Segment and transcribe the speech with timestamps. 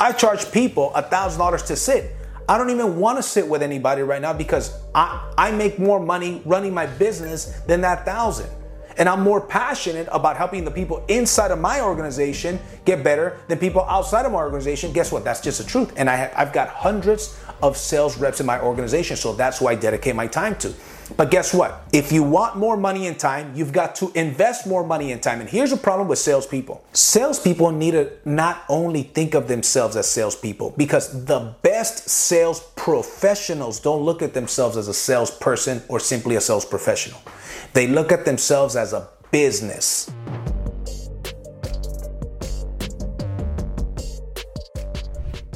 [0.00, 2.14] I charge people $1,000 to sit.
[2.48, 6.00] I don't even want to sit with anybody right now because I, I make more
[6.00, 8.48] money running my business than that thousand.
[8.96, 13.58] And I'm more passionate about helping the people inside of my organization get better than
[13.58, 14.92] people outside of my organization.
[14.92, 15.24] Guess what?
[15.24, 15.92] That's just the truth.
[15.96, 19.68] And I have, I've got hundreds of sales reps in my organization, so that's who
[19.68, 20.74] I dedicate my time to.
[21.16, 21.84] But guess what?
[21.92, 25.40] If you want more money and time, you've got to invest more money and time.
[25.40, 30.08] And here's a problem with salespeople salespeople need to not only think of themselves as
[30.08, 36.36] salespeople, because the best sales professionals don't look at themselves as a salesperson or simply
[36.36, 37.20] a sales professional.
[37.72, 40.10] They look at themselves as a business.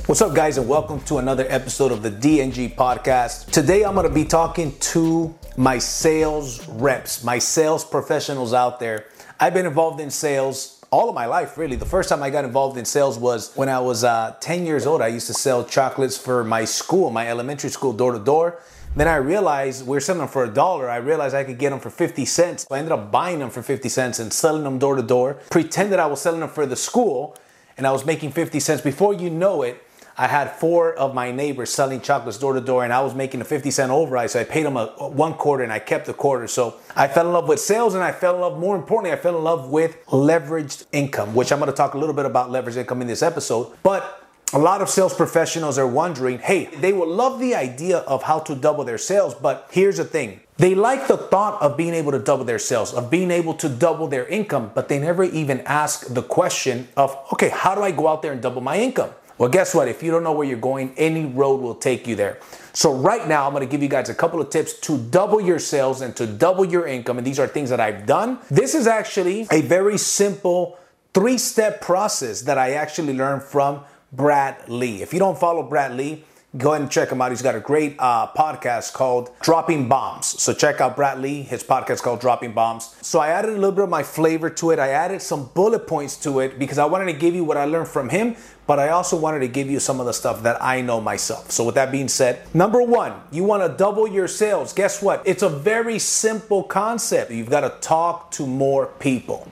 [0.07, 3.51] What's up, guys, and welcome to another episode of the DNG podcast.
[3.51, 9.07] Today, I'm going to be talking to my sales reps, my sales professionals out there.
[9.39, 11.77] I've been involved in sales all of my life, really.
[11.77, 14.87] The first time I got involved in sales was when I was uh, 10 years
[14.87, 15.01] old.
[15.01, 18.61] I used to sell chocolates for my school, my elementary school, door to door.
[18.95, 20.91] Then I realized we are selling them for a dollar.
[20.91, 22.67] I realized I could get them for 50 cents.
[22.71, 25.39] I ended up buying them for 50 cents and selling them door to door.
[25.49, 27.39] Pretended I was selling them for the school
[27.79, 28.83] and I was making 50 cents.
[28.83, 29.83] Before you know it,
[30.23, 33.41] I had four of my neighbors selling chocolates door to door, and I was making
[33.41, 34.31] a 50 cent override.
[34.31, 36.47] So I paid them a, one quarter and I kept the quarter.
[36.47, 39.17] So I fell in love with sales and I fell in love, more importantly, I
[39.21, 42.77] fell in love with leveraged income, which I'm gonna talk a little bit about leveraged
[42.77, 43.77] income in this episode.
[43.83, 48.23] But a lot of sales professionals are wondering hey, they would love the idea of
[48.23, 50.39] how to double their sales, but here's the thing.
[50.57, 53.69] They like the thought of being able to double their sales, of being able to
[53.69, 57.91] double their income, but they never even ask the question of, okay, how do I
[57.91, 59.11] go out there and double my income?
[59.39, 59.89] Well, guess what?
[59.89, 62.39] If you don't know where you're going, any road will take you there.
[62.73, 65.59] So, right now, I'm gonna give you guys a couple of tips to double your
[65.59, 67.19] sales and to double your income.
[67.19, 68.39] And these are things that I've done.
[68.51, 70.79] This is actually a very simple
[71.15, 73.81] three step process that I actually learned from
[74.13, 75.03] Brad Lea.
[75.03, 76.25] If you don't follow Brad Lea,
[76.57, 77.31] go ahead and check him out.
[77.31, 80.27] He's got a great uh, podcast called Dropping Bombs.
[80.41, 81.43] So check out Brad Lea.
[81.43, 82.95] his podcast called Dropping Bombs.
[83.01, 84.79] So I added a little bit of my flavor to it.
[84.79, 87.65] I added some bullet points to it because I wanted to give you what I
[87.65, 88.37] learned from him,
[88.67, 91.51] but I also wanted to give you some of the stuff that I know myself.
[91.51, 94.73] So with that being said, number one, you want to double your sales.
[94.73, 95.23] Guess what?
[95.27, 97.31] It's a very simple concept.
[97.31, 99.49] You've got to talk to more people.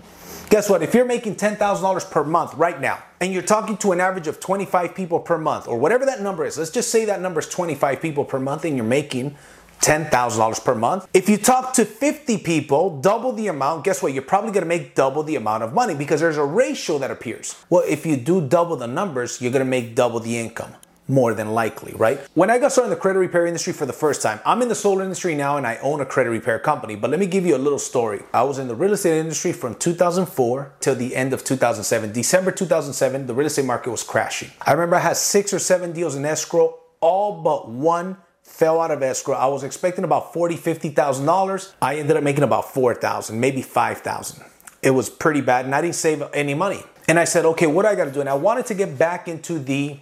[0.51, 0.83] Guess what?
[0.83, 4.41] If you're making $10,000 per month right now, and you're talking to an average of
[4.41, 7.49] 25 people per month, or whatever that number is, let's just say that number is
[7.49, 9.37] 25 people per month and you're making
[9.81, 11.09] $10,000 per month.
[11.15, 14.13] If you talk to 50 people, double the amount, guess what?
[14.13, 17.57] You're probably gonna make double the amount of money because there's a ratio that appears.
[17.71, 20.75] Well, if you do double the numbers, you're gonna make double the income
[21.11, 22.21] more than likely, right?
[22.35, 24.69] When I got started in the credit repair industry for the first time, I'm in
[24.69, 26.95] the solar industry now and I own a credit repair company.
[26.95, 28.23] But let me give you a little story.
[28.33, 32.13] I was in the real estate industry from 2004 till the end of 2007.
[32.13, 34.51] December 2007, the real estate market was crashing.
[34.63, 38.17] I remember I had six or seven deals in escrow, all but one
[38.61, 39.35] fell out of escrow.
[39.35, 41.73] I was expecting about forty, fifty thousand dollars.
[41.81, 44.45] I ended up making about four thousand, maybe five thousand.
[44.83, 46.83] It was pretty bad, and I didn't save any money.
[47.09, 48.21] And I said, okay, what do I got to do?
[48.21, 49.99] And I wanted to get back into the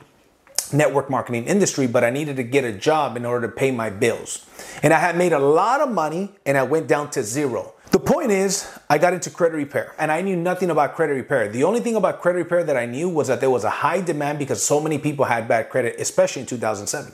[0.73, 3.91] network marketing industry, but I needed to get a job in order to pay my
[3.91, 4.45] bills.
[4.83, 7.75] And I had made a lot of money and I went down to zero.
[7.93, 11.49] The point is, I got into credit repair and I knew nothing about credit repair.
[11.49, 14.03] The only thing about credit repair that I knew was that there was a high
[14.03, 17.13] demand because so many people had bad credit, especially in 2007.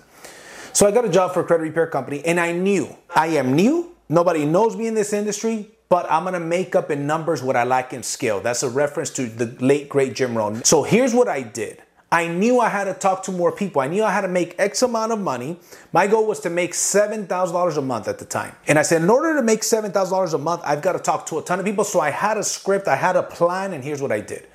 [0.74, 3.54] So I got a job for a credit repair company and I knew I am
[3.54, 3.94] new.
[4.08, 7.62] Nobody knows me in this industry, but I'm gonna make up in numbers what I
[7.62, 8.40] lack in skill.
[8.40, 10.64] That's a reference to the late, great Jim Rohn.
[10.64, 11.80] So here's what I did.
[12.10, 13.82] I knew I had to talk to more people.
[13.82, 15.58] I knew I had to make X amount of money.
[15.92, 18.54] My goal was to make $7,000 a month at the time.
[18.66, 21.38] And I said, in order to make $7,000 a month, I've got to talk to
[21.38, 21.84] a ton of people.
[21.84, 24.46] So I had a script, I had a plan, and here's what I did.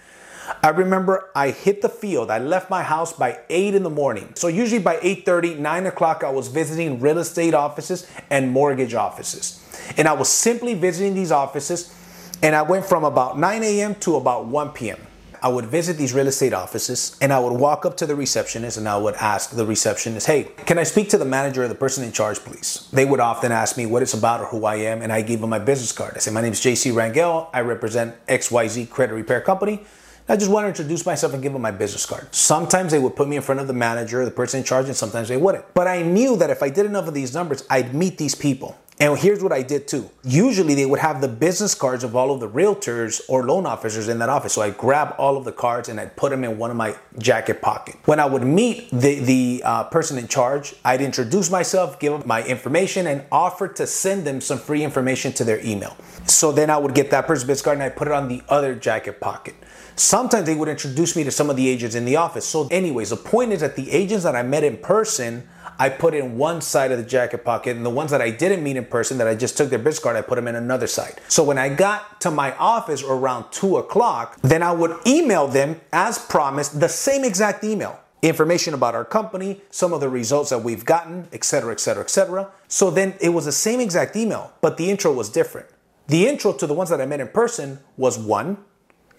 [0.64, 2.32] I remember I hit the field.
[2.32, 4.34] I left my house by 8 in the morning.
[4.36, 9.64] So usually by 8:30, 9 o'clock, I was visiting real estate offices and mortgage offices.
[9.98, 11.94] And I was simply visiting these offices.
[12.42, 13.96] And I went from about 9 a.m.
[13.96, 15.00] to about 1 p.m.
[15.42, 18.78] I would visit these real estate offices and I would walk up to the receptionist
[18.78, 21.76] and I would ask the receptionist, hey, can I speak to the manager or the
[21.76, 22.90] person in charge, please?
[22.92, 25.40] They would often ask me what it's about or who I am, and I give
[25.40, 26.14] them my business card.
[26.16, 27.48] I say, my name is JC Rangel.
[27.54, 29.86] I represent XYZ Credit Repair Company.
[30.32, 32.28] I just want to introduce myself and give them my business card.
[32.36, 34.96] Sometimes they would put me in front of the manager, the person in charge, and
[34.96, 35.74] sometimes they wouldn't.
[35.74, 38.78] But I knew that if I did enough of these numbers, I'd meet these people.
[39.02, 40.10] And here's what I did too.
[40.26, 44.10] Usually they would have the business cards of all of the realtors or loan officers
[44.10, 44.52] in that office.
[44.54, 46.98] So I grab all of the cards and I'd put them in one of my
[47.18, 47.96] jacket pocket.
[48.04, 52.24] When I would meet the, the uh, person in charge, I'd introduce myself, give them
[52.26, 55.96] my information, and offer to send them some free information to their email.
[56.28, 58.42] So then I would get that person's business card and I put it on the
[58.50, 59.56] other jacket pocket.
[59.96, 62.46] Sometimes they would introduce me to some of the agents in the office.
[62.46, 65.48] So, anyways, the point is that the agents that I met in person,
[65.82, 68.62] I put in one side of the jacket pocket, and the ones that I didn't
[68.62, 70.88] meet in person that I just took their business card, I put them in another
[70.88, 71.22] side.
[71.30, 75.80] So when I got to my office around two o'clock, then I would email them
[75.94, 77.98] as promised the same exact email.
[78.22, 82.52] Information about our company, some of the results that we've gotten, etc., etc., etc.
[82.68, 85.68] So then it was the same exact email, but the intro was different.
[86.08, 88.58] The intro to the ones that I met in person was one,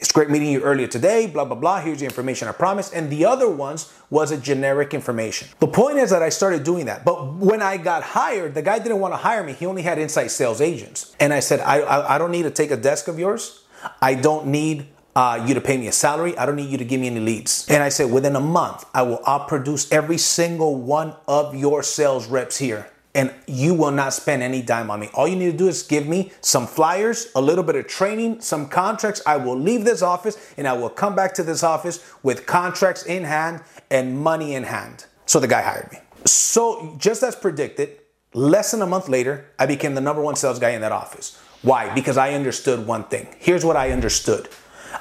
[0.00, 1.80] it's great meeting you earlier today, blah, blah, blah.
[1.80, 2.94] Here's the information I promised.
[2.94, 5.48] And the other ones was a generic information.
[5.58, 7.04] The point is that I started doing that.
[7.04, 9.52] But when I got hired, the guy didn't want to hire me.
[9.52, 11.14] He only had inside sales agents.
[11.20, 13.64] And I said, I, I, I don't need to take a desk of yours.
[14.00, 16.36] I don't need uh, you to pay me a salary.
[16.38, 17.66] I don't need you to give me any leads.
[17.68, 22.26] And I said, within a month, I will outproduce every single one of your sales
[22.26, 25.08] reps here and you will not spend any dime on me.
[25.14, 28.40] All you need to do is give me some flyers, a little bit of training,
[28.40, 29.20] some contracts.
[29.26, 33.04] I will leave this office and I will come back to this office with contracts
[33.04, 35.06] in hand and money in hand.
[35.26, 35.98] So the guy hired me.
[36.24, 37.98] So, just as predicted,
[38.34, 41.40] less than a month later, I became the number one sales guy in that office.
[41.62, 41.92] Why?
[41.94, 43.28] Because I understood one thing.
[43.38, 44.48] Here's what I understood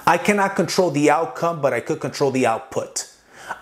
[0.05, 3.11] I cannot control the outcome, but I could control the output.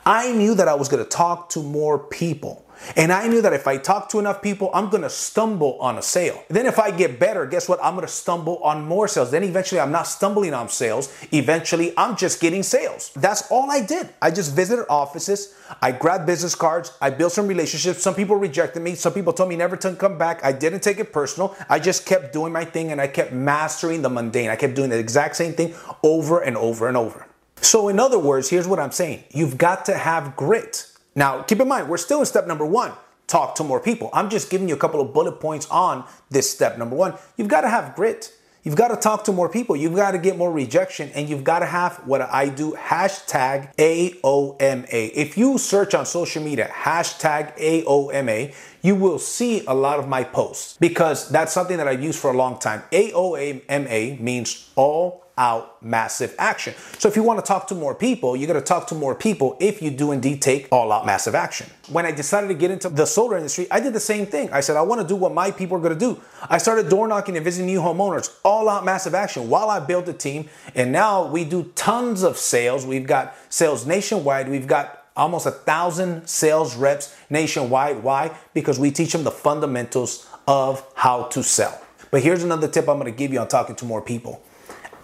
[0.05, 2.66] I knew that I was to talk to more people.
[2.95, 6.01] And I knew that if I talk to enough people, I'm gonna stumble on a
[6.01, 6.43] sale.
[6.49, 7.79] Then if I get better, guess what?
[7.83, 9.31] I'm gonna stumble on more sales.
[9.31, 11.13] Then eventually I'm not stumbling on sales.
[11.31, 13.11] Eventually I'm just getting sales.
[13.15, 14.09] That's all I did.
[14.21, 15.55] I just visited offices.
[15.81, 16.93] I grabbed business cards.
[17.01, 18.01] I built some relationships.
[18.01, 18.95] Some people rejected me.
[18.95, 20.43] Some people told me never to come back.
[20.43, 21.55] I didn't take it personal.
[21.69, 24.49] I just kept doing my thing and I kept mastering the mundane.
[24.49, 27.27] I kept doing the exact same thing over and over and over.
[27.61, 30.91] So, in other words, here's what I'm saying you've got to have grit.
[31.17, 32.93] Now, keep in mind, we're still in step number one
[33.25, 34.09] talk to more people.
[34.13, 37.15] I'm just giving you a couple of bullet points on this step number one.
[37.35, 38.31] You've got to have grit.
[38.63, 39.75] You've got to talk to more people.
[39.75, 43.75] You've got to get more rejection and you've got to have what I do hashtag
[43.75, 44.87] AOMA.
[45.13, 50.23] If you search on social media hashtag AOMA, you will see a lot of my
[50.23, 52.83] posts because that's something that I've used for a long time.
[52.91, 56.73] AOMA means all out massive action.
[56.97, 59.13] So if you want to talk to more people, you're going to talk to more
[59.13, 61.67] people if you do indeed take all out massive action.
[61.89, 64.51] When I decided to get into the solar industry, I did the same thing.
[64.51, 66.19] I said, I want to do what my people are going to do.
[66.49, 70.07] I started door knocking and visiting new homeowners, all out massive action while I built
[70.09, 70.49] a team.
[70.75, 72.85] And now we do tons of sales.
[72.85, 74.49] We've got sales nationwide.
[74.49, 78.03] We've got almost a thousand sales reps nationwide.
[78.03, 78.35] Why?
[78.53, 81.81] Because we teach them the fundamentals of how to sell.
[82.09, 84.41] But here's another tip I'm going to give you on talking to more people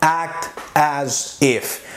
[0.03, 1.89] act as if.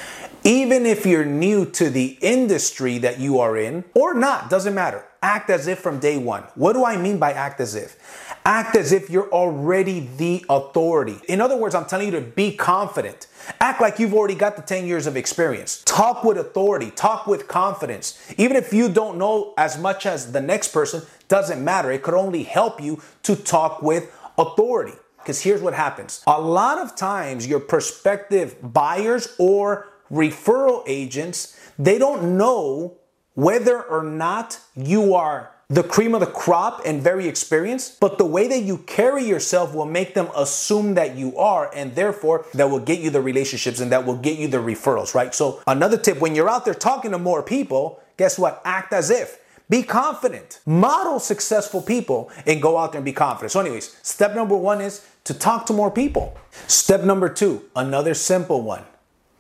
[0.44, 5.05] Even if you're new to the industry that you are in or not, doesn't matter.
[5.20, 6.44] Act as if from day one.
[6.55, 7.97] What do I mean by act as if?
[8.44, 11.19] Act as if you're already the authority.
[11.29, 13.26] In other words, I'm telling you to be confident.
[13.61, 15.82] Act like you've already got the 10 years of experience.
[15.85, 18.17] Talk with authority, talk with confidence.
[18.38, 21.91] Even if you don't know as much as the next person, doesn't matter.
[21.91, 24.97] It could only help you to talk with authority.
[25.26, 31.99] Because here's what happens a lot of times, your prospective buyers or referral agents, they
[31.99, 32.99] don't know
[33.34, 38.25] whether or not you are the cream of the crop and very experienced, but the
[38.25, 42.70] way that you carry yourself will make them assume that you are, and therefore that
[42.70, 45.34] will get you the relationships and that will get you the referrals, right?
[45.34, 48.62] So, another tip when you're out there talking to more people, guess what?
[48.64, 49.40] Act as if.
[49.68, 50.61] Be confident.
[50.64, 53.50] Model successful people and go out there and be confident.
[53.50, 56.37] So, anyways, step number one is to talk to more people.
[56.66, 58.85] Step number two, another simple one.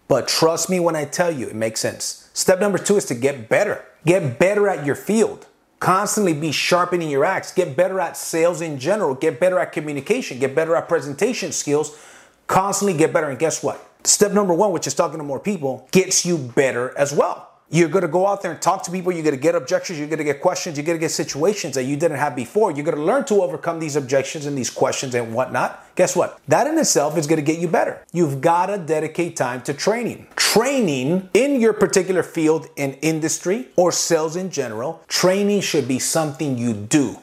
[0.08, 2.28] But trust me when I tell you, it makes sense.
[2.32, 3.84] Step number two is to get better.
[4.04, 5.46] Get better at your field.
[5.80, 7.52] Constantly be sharpening your axe.
[7.52, 9.14] Get better at sales in general.
[9.14, 10.38] Get better at communication.
[10.38, 11.98] Get better at presentation skills.
[12.46, 13.28] Constantly get better.
[13.28, 13.84] And guess what?
[14.04, 17.55] Step number one, which is talking to more people, gets you better as well.
[17.68, 19.10] You're going to go out there and talk to people.
[19.10, 19.98] You're going to get objections.
[19.98, 20.76] You're going to get questions.
[20.76, 22.70] You're going to get situations that you didn't have before.
[22.70, 25.84] You're going to learn to overcome these objections and these questions and whatnot.
[25.96, 26.40] Guess what?
[26.46, 28.04] That in itself is going to get you better.
[28.12, 30.28] You've got to dedicate time to training.
[30.36, 36.56] Training in your particular field in industry or sales in general, training should be something
[36.56, 37.16] you do,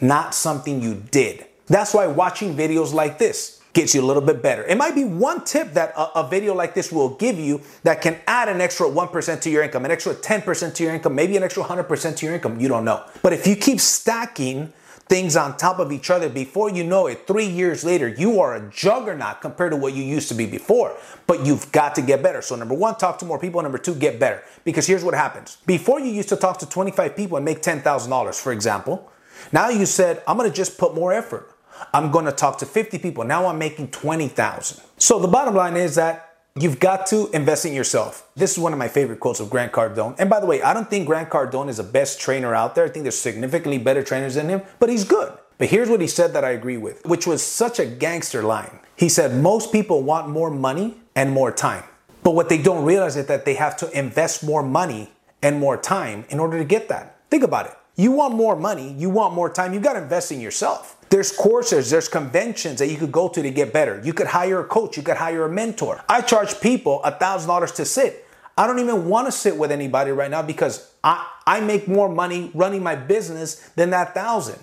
[0.00, 1.44] not something you did.
[1.66, 4.64] That's why watching videos like this, gets you a little bit better.
[4.64, 8.00] It might be one tip that a, a, video like this will give you that
[8.00, 11.36] can add an extra 1% to your income, an extra 10% to your income, maybe
[11.36, 12.58] an extra 100% to your income.
[12.60, 13.04] You don't know.
[13.22, 14.72] But if you keep stacking
[15.08, 16.28] things on top of each other.
[16.28, 20.02] Before you know it, three years later, you are a juggernaut compared to what you
[20.02, 20.96] used to be before.
[21.26, 22.42] But you've got to get better.
[22.42, 23.62] So, number one, talk to more people.
[23.62, 24.42] Number two, get better.
[24.64, 25.58] Because here's what happens.
[25.66, 29.10] Before you used to talk to 25 people and make $10,000, for example.
[29.52, 31.50] Now you said, I'm going to just put more effort.
[31.92, 33.24] I'm going to talk to 50 people.
[33.24, 34.82] Now I'm making 20,000.
[34.98, 36.28] So the bottom line is that
[36.60, 38.28] You've got to invest in yourself.
[38.34, 40.16] This is one of my favorite quotes of Grant Cardone.
[40.18, 42.84] And by the way, I don't think Grant Cardone is the best trainer out there.
[42.84, 45.32] I think there's significantly better trainers than him, but he's good.
[45.58, 48.80] But here's what he said that I agree with, which was such a gangster line.
[48.96, 51.84] He said, Most people want more money and more time.
[52.24, 55.76] But what they don't realize is that they have to invest more money and more
[55.76, 57.20] time in order to get that.
[57.30, 57.74] Think about it.
[57.94, 60.96] You want more money, you want more time, you got to invest in yourself.
[61.10, 64.00] There's courses, there's conventions that you could go to to get better.
[64.04, 66.02] You could hire a coach, you could hire a mentor.
[66.08, 68.26] I charge people $1,000 to sit.
[68.56, 72.08] I don't even want to sit with anybody right now because I, I make more
[72.08, 74.58] money running my business than that thousand.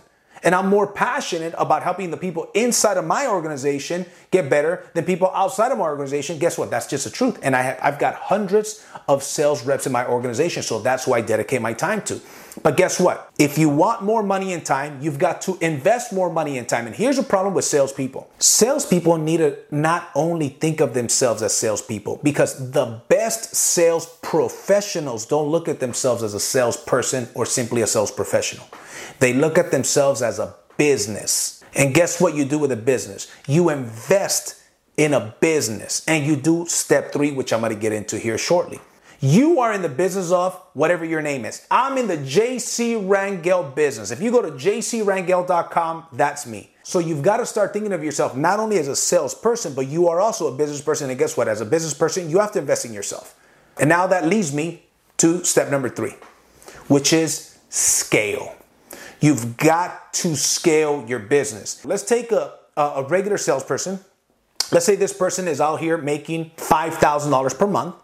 [0.46, 5.04] And I'm more passionate about helping the people inside of my organization get better than
[5.04, 6.38] people outside of my organization.
[6.38, 6.70] Guess what?
[6.70, 7.40] That's just the truth.
[7.42, 10.62] And I have, I've got hundreds of sales reps in my organization.
[10.62, 12.22] So that's who I dedicate my time to.
[12.62, 13.32] But guess what?
[13.40, 16.86] If you want more money and time, you've got to invest more money and time.
[16.86, 21.58] And here's a problem with salespeople salespeople need to not only think of themselves as
[21.58, 27.82] salespeople, because the best sales professionals don't look at themselves as a salesperson or simply
[27.82, 28.68] a sales professional.
[29.20, 31.64] They look at themselves as a business.
[31.76, 33.32] And guess what you do with a business?
[33.48, 34.62] You invest
[34.98, 38.38] in a business and you do step three, which I'm going to get into here
[38.38, 38.80] shortly.
[39.20, 41.66] You are in the business of whatever your name is.
[41.72, 44.12] I'm in the JC Rangel business.
[44.12, 46.72] If you go to jcrangel.com, that's me.
[46.84, 50.08] So you've got to start thinking of yourself not only as a salesperson, but you
[50.08, 51.10] are also a business person.
[51.10, 51.48] And guess what?
[51.48, 53.36] As a business person, you have to invest in yourself.
[53.80, 54.84] And now that leads me
[55.18, 56.14] to step number three,
[56.88, 58.55] which is scale.
[59.26, 61.84] You've got to scale your business.
[61.84, 64.00] Let's take a, a regular salesperson.
[64.72, 67.96] Let's say this person is out here making $5,000 per month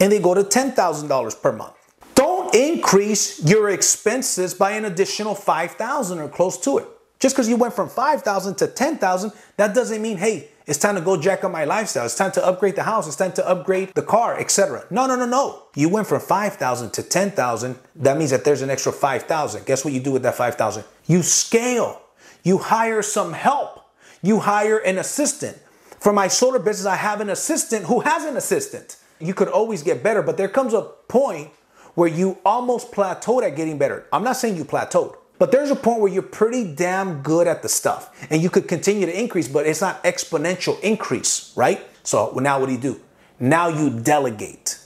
[0.00, 1.74] and they go to $10,000 per month.
[2.14, 6.88] Don't increase your expenses by an additional 5,000 or close to it.
[7.20, 11.00] Just because you went from 5,000 to 10,000, that doesn't mean, hey, it's time to
[11.00, 12.04] go jack up my lifestyle.
[12.04, 13.06] It's time to upgrade the house.
[13.06, 14.84] It's time to upgrade the car, etc.
[14.90, 15.64] No, no, no, no.
[15.74, 17.78] You went from 5,000 to 10,000.
[17.96, 19.66] That means that there's an extra 5,000.
[19.66, 20.84] Guess what you do with that 5,000?
[21.06, 22.00] You scale.
[22.42, 23.84] You hire some help.
[24.22, 25.58] You hire an assistant.
[26.00, 29.82] For my solar business, I have an assistant who has an assistant you could always
[29.82, 31.50] get better, but there comes a point
[31.94, 34.06] where you almost plateaued at getting better.
[34.12, 37.62] I'm not saying you plateaued, but there's a point where you're pretty damn good at
[37.62, 41.80] the stuff and you could continue to increase, but it's not exponential increase, right?
[42.02, 43.00] So now what do you do?
[43.40, 44.78] Now you delegate.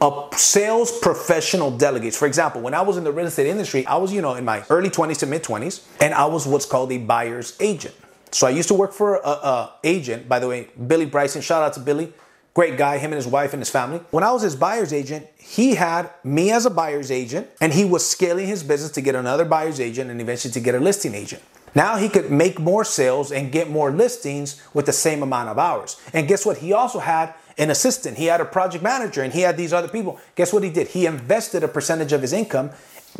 [0.00, 2.16] A sales professional delegates.
[2.16, 4.44] For example, when I was in the real estate industry, I was, you know, in
[4.44, 7.94] my early 20s to mid 20s, and I was what's called a buyer's agent.
[8.30, 11.42] So I used to work for a, a agent, by the way, Billy Bryson.
[11.42, 12.12] Shout out to Billy.
[12.54, 14.00] Great guy, him and his wife and his family.
[14.12, 17.84] When I was his buyer's agent, he had me as a buyer's agent and he
[17.84, 21.14] was scaling his business to get another buyer's agent and eventually to get a listing
[21.14, 21.42] agent.
[21.74, 25.58] Now he could make more sales and get more listings with the same amount of
[25.58, 26.00] hours.
[26.12, 26.58] And guess what?
[26.58, 29.88] He also had an assistant, he had a project manager, and he had these other
[29.88, 30.20] people.
[30.36, 30.88] Guess what he did?
[30.88, 32.70] He invested a percentage of his income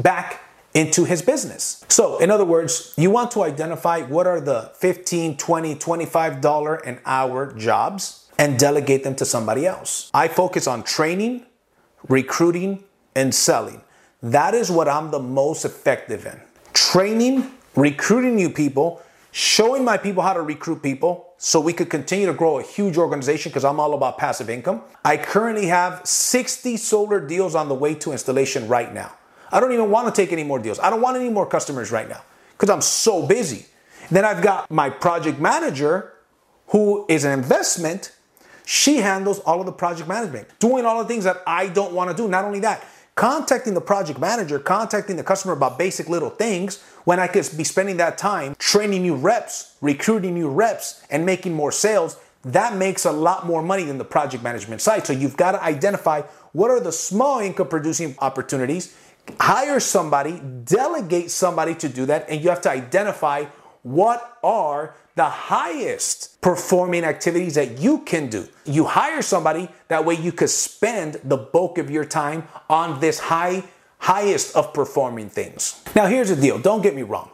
[0.00, 0.40] back
[0.74, 1.84] into his business.
[1.88, 6.76] So, in other words, you want to identify what are the 15, 20, 25 dollar
[6.76, 10.10] an hour jobs and delegate them to somebody else.
[10.12, 11.46] I focus on training,
[12.08, 13.82] recruiting, and selling.
[14.22, 16.40] That is what I'm the most effective in.
[16.72, 22.26] Training, recruiting new people, showing my people how to recruit people so we could continue
[22.26, 24.82] to grow a huge organization because I'm all about passive income.
[25.04, 29.14] I currently have 60 solar deals on the way to installation right now.
[29.52, 30.78] I don't even want to take any more deals.
[30.78, 32.22] I don't want any more customers right now
[32.52, 33.66] because I'm so busy.
[34.10, 36.12] Then I've got my project manager
[36.68, 38.12] who is an investment
[38.64, 42.10] she handles all of the project management, doing all the things that I don't want
[42.10, 42.28] to do.
[42.28, 47.20] Not only that, contacting the project manager, contacting the customer about basic little things when
[47.20, 51.72] I could be spending that time training new reps, recruiting new reps, and making more
[51.72, 52.18] sales.
[52.44, 55.06] That makes a lot more money than the project management side.
[55.06, 58.96] So you've got to identify what are the small income producing opportunities,
[59.40, 63.44] hire somebody, delegate somebody to do that, and you have to identify
[63.84, 68.48] what are the highest performing activities that you can do.
[68.64, 73.20] You hire somebody, that way you could spend the bulk of your time on this
[73.20, 73.62] high,
[73.98, 75.80] highest of performing things.
[75.94, 77.30] Now, here's the deal don't get me wrong.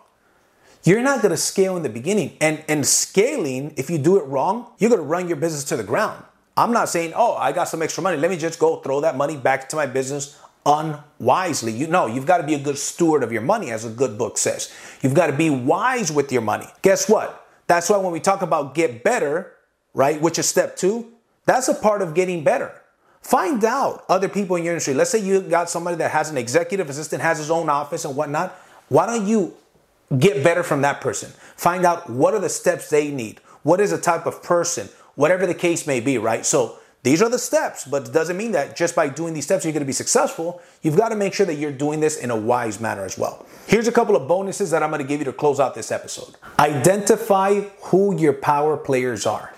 [0.83, 2.37] You're not gonna scale in the beginning.
[2.41, 5.85] And, and scaling, if you do it wrong, you're gonna run your business to the
[5.85, 6.23] ground.
[6.57, 8.19] I'm not saying, oh, I got some extra money.
[8.19, 11.73] Let me just go throw that money back to my business unwisely.
[11.73, 14.19] You know, you've got to be a good steward of your money, as a good
[14.19, 14.73] book says.
[15.03, 16.67] You've got to be wise with your money.
[16.83, 17.47] Guess what?
[17.67, 19.53] That's why when we talk about get better,
[19.95, 21.13] right, which is step two,
[21.47, 22.73] that's a part of getting better.
[23.23, 24.95] Find out other people in your industry.
[24.95, 28.17] Let's say you got somebody that has an executive assistant, has his own office and
[28.17, 28.53] whatnot.
[28.89, 29.55] Why don't you
[30.19, 31.31] get better from that person?
[31.57, 33.41] Find out what are the steps they need.
[33.63, 36.47] What is the type of person, whatever the case may be, right?
[36.47, 39.65] So these are the steps, but it doesn't mean that just by doing these steps
[39.65, 40.61] you're to be successful.
[40.83, 43.47] You've got to make sure that you're doing this in a wise manner as well.
[43.67, 46.35] Here's a couple of bonuses that I'm to give you to close out this episode.
[46.59, 49.55] Identify who your power players are.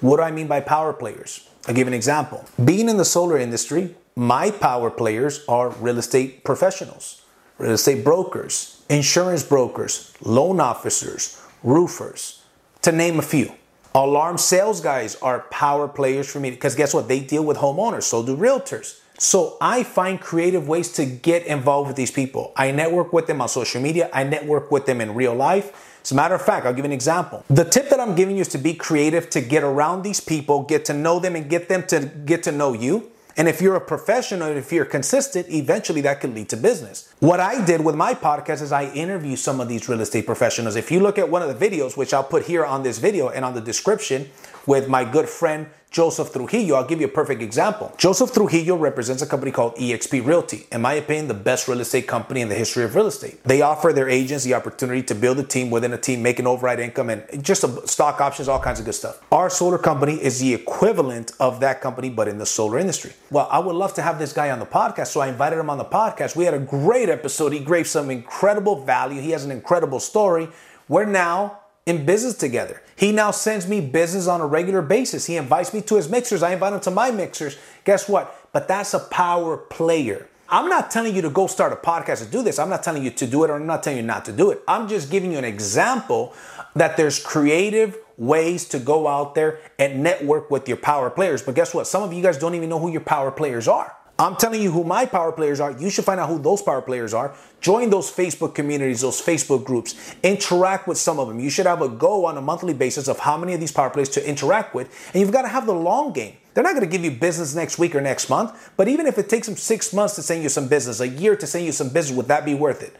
[0.00, 1.48] What do I mean by power players?
[1.66, 2.44] I'll give an example.
[2.62, 7.22] Being in the solar industry, my power players are real estate professionals,
[7.56, 12.42] real estate brokers, insurance brokers, loan officers, roofers,
[12.82, 13.52] to name a few.
[13.94, 17.08] Alarm sales guys are power players for me because guess what?
[17.08, 18.98] They deal with homeowners, so do realtors.
[19.18, 22.52] So I find creative ways to get involved with these people.
[22.56, 26.00] I network with them on social media, I network with them in real life.
[26.02, 27.44] As a matter of fact, I'll give an example.
[27.48, 30.62] The tip that I'm giving you is to be creative, to get around these people,
[30.62, 33.11] get to know them, and get them to get to know you.
[33.36, 37.12] And if you're a professional, if you're consistent, eventually that could lead to business.
[37.20, 40.76] What I did with my podcast is I interview some of these real estate professionals.
[40.76, 43.28] If you look at one of the videos, which I'll put here on this video
[43.28, 44.30] and on the description
[44.66, 46.76] with my good friend Joseph Trujillo.
[46.76, 47.92] I'll give you a perfect example.
[47.98, 50.66] Joseph Trujillo represents a company called eXp Realty.
[50.72, 53.44] In my opinion, the best real estate company in the history of real estate.
[53.44, 56.46] They offer their agents the opportunity to build a team within a team, make an
[56.46, 59.22] override income, and just stock options, all kinds of good stuff.
[59.30, 63.12] Our solar company is the equivalent of that company, but in the solar industry.
[63.30, 65.68] Well, I would love to have this guy on the podcast, so I invited him
[65.68, 66.34] on the podcast.
[66.34, 67.52] We had a great episode.
[67.52, 69.20] He gave some incredible value.
[69.20, 70.48] He has an incredible story.
[70.88, 72.80] We're now in business together.
[72.96, 75.26] He now sends me business on a regular basis.
[75.26, 76.42] He invites me to his mixers.
[76.42, 77.56] I invite him to my mixers.
[77.84, 78.48] Guess what?
[78.52, 80.28] But that's a power player.
[80.48, 82.58] I'm not telling you to go start a podcast to do this.
[82.58, 84.50] I'm not telling you to do it or I'm not telling you not to do
[84.50, 84.62] it.
[84.68, 86.34] I'm just giving you an example
[86.76, 91.42] that there's creative ways to go out there and network with your power players.
[91.42, 91.86] But guess what?
[91.86, 93.96] Some of you guys don't even know who your power players are.
[94.22, 95.72] I'm telling you who my power players are.
[95.72, 97.34] You should find out who those power players are.
[97.60, 100.14] Join those Facebook communities, those Facebook groups.
[100.22, 101.40] Interact with some of them.
[101.40, 103.90] You should have a go on a monthly basis of how many of these power
[103.90, 105.10] players to interact with.
[105.12, 106.36] And you've got to have the long game.
[106.54, 108.70] They're not going to give you business next week or next month.
[108.76, 111.34] But even if it takes them six months to send you some business, a year
[111.34, 112.94] to send you some business, would that be worth it?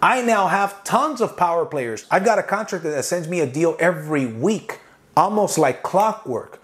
[0.00, 2.06] I now have tons of power players.
[2.08, 4.78] I've got a contractor that sends me a deal every week,
[5.16, 6.62] almost like clockwork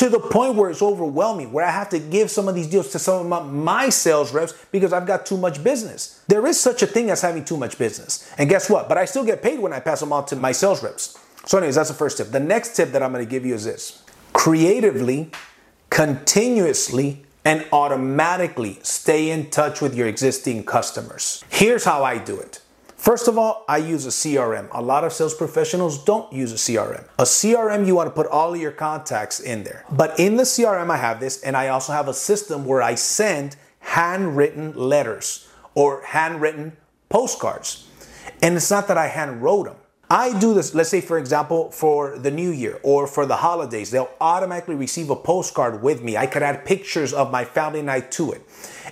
[0.00, 2.90] to the point where it's overwhelming, where I have to give some of these deals
[2.92, 6.24] to some of my sales reps because I've got too much business.
[6.26, 8.32] There is such a thing as having too much business.
[8.38, 8.88] And guess what?
[8.88, 11.18] But I still get paid when I pass them on to my sales reps.
[11.44, 12.28] So, anyways, that's the first tip.
[12.28, 15.32] The next tip that I'm going to give you is this creatively,
[15.90, 21.44] continuously, and automatically stay in touch with your existing customers.
[21.50, 22.62] Here's how I do it.
[23.00, 24.68] First of all, I use a CRM.
[24.72, 27.08] A lot of sales professionals don't use a CRM.
[27.18, 29.86] A CRM, you want to put all of your contacts in there.
[29.90, 32.96] But in the CRM, I have this, and I also have a system where I
[32.96, 36.76] send handwritten letters or handwritten
[37.08, 37.88] postcards.
[38.42, 39.76] And it's not that I hand wrote them.
[40.10, 43.92] I do this, let's say, for example, for the new year or for the holidays,
[43.92, 46.16] they'll automatically receive a postcard with me.
[46.16, 48.42] I could add pictures of my family and I to it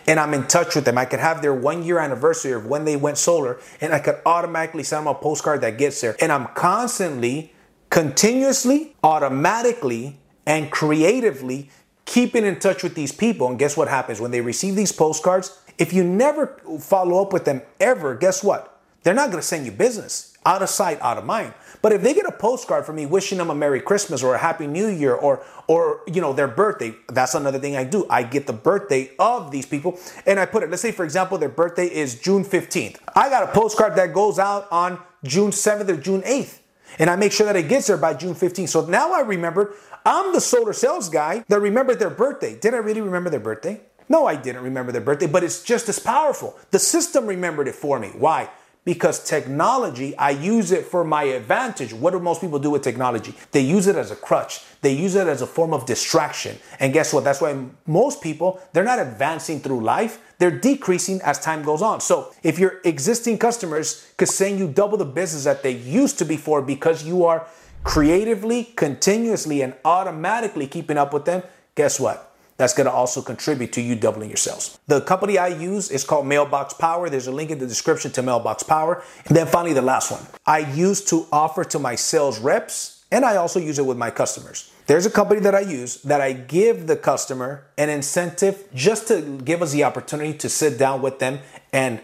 [0.08, 0.96] and I'm in touch with them.
[0.96, 4.16] I could have their one year anniversary of when they went solar, and I could
[4.24, 6.16] automatically send them a postcard that gets there.
[6.20, 7.52] And I'm constantly,
[7.90, 11.70] continuously, automatically, and creatively
[12.06, 13.48] keeping in touch with these people.
[13.48, 15.58] And guess what happens when they receive these postcards?
[15.76, 18.80] If you never follow up with them ever, guess what?
[19.02, 20.37] They're not to send you business.
[20.48, 21.52] Out of sight, out of mind.
[21.82, 24.38] But if they get a postcard from me wishing them a Merry Christmas or a
[24.38, 28.06] Happy New Year or or you know their birthday, that's another thing I do.
[28.08, 30.70] I get the birthday of these people and I put it.
[30.70, 32.96] Let's say for example their birthday is June 15th.
[33.14, 36.60] I got a postcard that goes out on June 7th or June 8th.
[36.98, 38.70] And I make sure that it gets there by June 15th.
[38.70, 39.74] So now I remember
[40.06, 42.58] I'm the solar sales guy that remembered their birthday.
[42.58, 43.82] Did I really remember their birthday?
[44.08, 46.58] No, I didn't remember their birthday, but it's just as powerful.
[46.70, 48.08] The system remembered it for me.
[48.16, 48.48] Why?
[48.88, 51.92] Because technology, I use it for my advantage.
[51.92, 53.34] What do most people do with technology?
[53.50, 54.62] They use it as a crutch.
[54.80, 56.56] They use it as a form of distraction.
[56.80, 57.22] And guess what?
[57.22, 60.34] That's why most people, they're not advancing through life.
[60.38, 62.00] They're decreasing as time goes on.
[62.00, 66.24] So if your existing customers could send you double the business that they used to
[66.24, 67.46] before because you are
[67.84, 71.42] creatively, continuously, and automatically keeping up with them,
[71.74, 72.27] guess what?
[72.58, 74.78] That's going to also contribute to you doubling your sales.
[74.88, 77.08] The company I use is called Mailbox Power.
[77.08, 79.02] There's a link in the description to Mailbox Power.
[79.26, 83.24] And then finally, the last one I use to offer to my sales reps And
[83.24, 84.70] I also use it with my customers.
[84.86, 89.40] There's a company that I use that I give the customer an incentive just to
[89.44, 91.40] give us the opportunity to sit down with them
[91.72, 92.00] and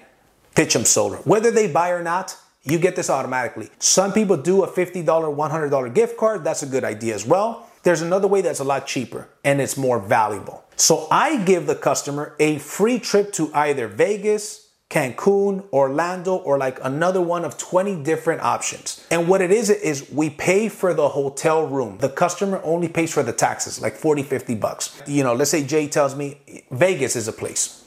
[0.55, 1.19] pitch them solar.
[1.19, 3.69] Whether they buy or not, you get this automatically.
[3.79, 6.45] Some people do a $50, $100 gift card.
[6.45, 7.69] That's a good idea as well.
[7.85, 10.65] There's another way that's a lot cheaper and it's more valuable.
[10.77, 16.79] So I give the customer a free trip to either Vegas, Cancun, Orlando, or like
[16.83, 19.05] another one of 20 different options.
[19.11, 21.99] And what it is, is we pay for the hotel room.
[21.99, 25.03] The customer only pays for the taxes, like 40, 50 bucks.
[25.07, 27.85] You know, let's say Jay tells me Vegas is a place.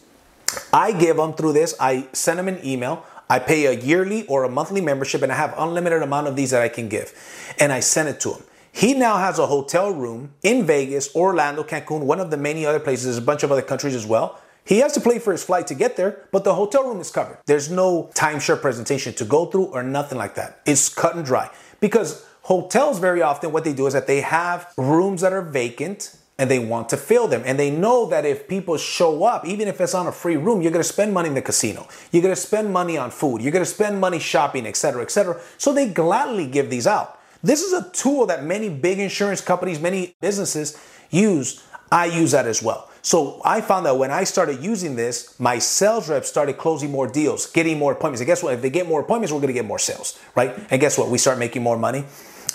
[0.71, 3.03] I give them through this, I send them an email.
[3.29, 6.51] I pay a yearly or a monthly membership and I have unlimited amount of these
[6.51, 7.13] that I can give.
[7.59, 8.43] And I send it to him.
[8.71, 12.79] He now has a hotel room in Vegas, Orlando, Cancun, one of the many other
[12.79, 14.39] places, There's a bunch of other countries as well.
[14.67, 17.09] He has to pay for his flight to get there, but the hotel room is
[17.09, 17.39] covered.
[17.45, 20.59] There's no timeshare presentation to go through or nothing like that.
[20.65, 21.49] It's cut and dry.
[21.79, 26.17] Because hotels, very often, what they do is that they have rooms that are vacant
[26.37, 27.43] and they want to fill them.
[27.45, 30.61] And they know that if people show up, even if it's on a free room,
[30.61, 31.87] you're gonna spend money in the casino.
[32.11, 33.41] You're gonna spend money on food.
[33.41, 35.39] You're gonna spend money shopping, etc., etc.
[35.57, 37.16] So they gladly give these out.
[37.47, 40.77] This is a tool that many big insurance companies, many businesses
[41.09, 41.63] use.
[41.89, 42.91] I use that as well.
[43.01, 47.07] So I found that when I started using this, my sales reps started closing more
[47.07, 48.19] deals, getting more appointments.
[48.19, 48.53] And guess what?
[48.53, 50.59] If they get more appointments, we're gonna get more sales, right?
[50.69, 51.07] And guess what?
[51.07, 52.03] We start making more money.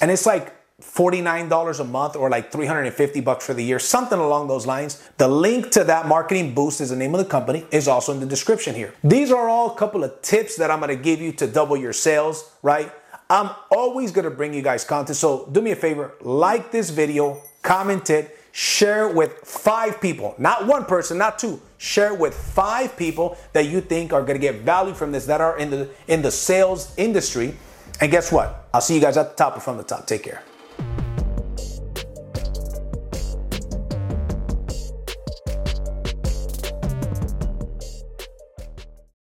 [0.03, 0.53] And it's like
[0.83, 5.03] $49 a month or like 350 bucks for the year, something along those lines.
[5.17, 8.21] The link to that marketing boost is the name of the company is also in
[8.21, 8.93] the description here.
[9.03, 11.79] These are all a couple of tips that I'm going to give you to double
[11.79, 12.93] your sales, right?
[13.33, 15.17] I'm always to bring you guys content.
[15.17, 20.35] So do me a favor, like this video, comment it, share it with five people,
[20.37, 21.59] not one person, not two.
[21.79, 25.41] Share it with five people that you think are to get value from this that
[25.41, 27.57] are in the in the sales industry.
[28.03, 28.69] And guess what?
[28.75, 30.07] I'll see you guys at the top or from the top.
[30.07, 30.43] Take care.